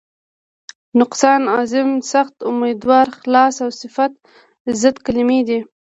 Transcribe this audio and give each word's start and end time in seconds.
نقصان، 0.99 1.41
عظیم، 1.59 1.89
سخت، 2.11 2.35
امیدوار، 2.49 3.07
خلاص 3.19 3.55
او 3.63 3.69
صفت 3.81 4.11
ضد 4.81 4.97
کلمې 5.05 5.41
دي. 5.47 5.59